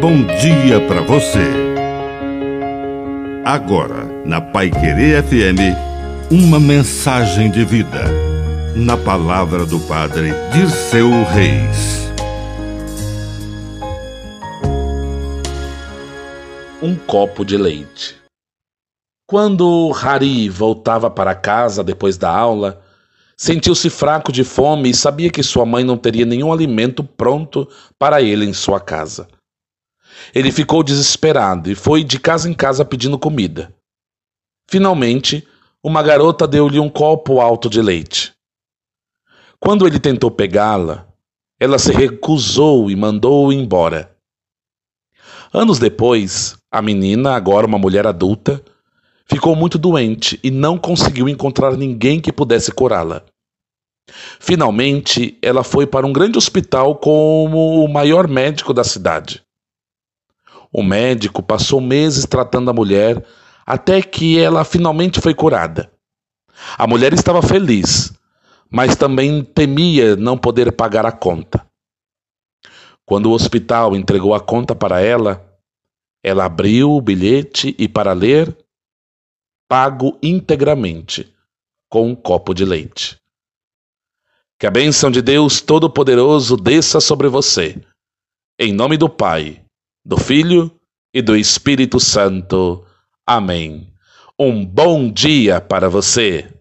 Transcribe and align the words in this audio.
bom 0.00 0.24
dia 0.24 0.80
para 0.88 1.02
você. 1.02 1.44
Agora, 3.44 4.06
na 4.24 4.40
Pai 4.40 4.70
Querer 4.70 5.22
FM, 5.22 5.76
uma 6.30 6.58
mensagem 6.58 7.50
de 7.50 7.66
vida. 7.66 8.04
Na 8.74 8.96
palavra 8.96 9.66
do 9.66 9.78
Padre 9.80 10.32
Dirceu 10.54 11.10
Reis. 11.24 12.10
Um 16.82 16.96
copo 16.96 17.44
de 17.44 17.58
leite. 17.58 18.16
Quando 19.26 19.92
Hari 20.02 20.48
voltava 20.48 21.10
para 21.10 21.34
casa 21.34 21.84
depois 21.84 22.16
da 22.16 22.30
aula, 22.30 22.80
Sentiu-se 23.36 23.88
fraco 23.88 24.30
de 24.30 24.44
fome 24.44 24.90
e 24.90 24.94
sabia 24.94 25.30
que 25.30 25.42
sua 25.42 25.64
mãe 25.64 25.82
não 25.82 25.96
teria 25.96 26.26
nenhum 26.26 26.52
alimento 26.52 27.02
pronto 27.02 27.66
para 27.98 28.20
ele 28.20 28.44
em 28.44 28.52
sua 28.52 28.78
casa. 28.78 29.26
Ele 30.34 30.52
ficou 30.52 30.82
desesperado 30.82 31.70
e 31.70 31.74
foi 31.74 32.04
de 32.04 32.18
casa 32.18 32.48
em 32.48 32.54
casa 32.54 32.84
pedindo 32.84 33.18
comida. 33.18 33.74
Finalmente, 34.68 35.46
uma 35.82 36.02
garota 36.02 36.46
deu-lhe 36.46 36.78
um 36.78 36.88
copo 36.88 37.40
alto 37.40 37.68
de 37.68 37.80
leite. 37.80 38.32
Quando 39.58 39.86
ele 39.86 39.98
tentou 39.98 40.30
pegá-la, 40.30 41.06
ela 41.58 41.78
se 41.78 41.92
recusou 41.92 42.90
e 42.90 42.96
mandou-o 42.96 43.52
embora. 43.52 44.16
Anos 45.52 45.78
depois, 45.78 46.56
a 46.70 46.80
menina, 46.80 47.34
agora 47.34 47.66
uma 47.66 47.78
mulher 47.78 48.06
adulta, 48.06 48.62
ficou 49.26 49.56
muito 49.56 49.76
doente 49.76 50.38
e 50.42 50.50
não 50.50 50.78
conseguiu 50.78 51.28
encontrar 51.28 51.76
ninguém 51.76 52.20
que 52.20 52.32
pudesse 52.32 52.72
curá-la. 52.72 53.24
Finalmente, 54.38 55.38
ela 55.42 55.62
foi 55.62 55.86
para 55.86 56.06
um 56.06 56.12
grande 56.12 56.38
hospital 56.38 56.96
como 56.96 57.84
o 57.84 57.88
maior 57.88 58.28
médico 58.28 58.72
da 58.72 58.84
cidade. 58.84 59.42
O 60.72 60.82
médico 60.82 61.42
passou 61.42 61.80
meses 61.80 62.24
tratando 62.24 62.70
a 62.70 62.74
mulher 62.74 63.24
até 63.66 64.00
que 64.02 64.38
ela 64.38 64.64
finalmente 64.64 65.20
foi 65.20 65.34
curada. 65.34 65.90
A 66.76 66.86
mulher 66.86 67.12
estava 67.12 67.42
feliz, 67.42 68.12
mas 68.70 68.94
também 68.94 69.42
temia 69.42 70.16
não 70.16 70.38
poder 70.38 70.72
pagar 70.72 71.04
a 71.06 71.12
conta. 71.12 71.66
Quando 73.04 73.26
o 73.26 73.32
hospital 73.32 73.96
entregou 73.96 74.34
a 74.34 74.40
conta 74.40 74.74
para 74.74 75.00
ela, 75.00 75.44
ela 76.22 76.44
abriu 76.44 76.92
o 76.92 77.00
bilhete 77.00 77.74
e, 77.78 77.88
para 77.88 78.12
ler, 78.12 78.56
pago 79.68 80.18
integramente 80.22 81.32
com 81.88 82.08
um 82.08 82.14
copo 82.14 82.54
de 82.54 82.64
leite. 82.64 83.16
Que 84.58 84.66
a 84.66 84.70
bênção 84.70 85.10
de 85.10 85.22
Deus 85.22 85.60
Todo-Poderoso 85.60 86.56
desça 86.56 87.00
sobre 87.00 87.28
você. 87.28 87.80
Em 88.58 88.72
nome 88.72 88.96
do 88.96 89.08
Pai, 89.08 89.64
do 90.04 90.16
Filho 90.16 90.70
e 91.12 91.22
do 91.22 91.36
Espírito 91.36 92.00
Santo. 92.00 92.84
Amém. 93.26 93.92
Um 94.38 94.64
bom 94.64 95.10
dia 95.10 95.60
para 95.60 95.88
você. 95.88 96.52